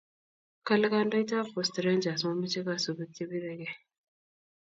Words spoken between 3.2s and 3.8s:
pirekee